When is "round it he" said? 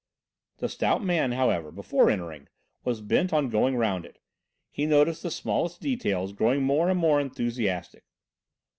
3.75-4.87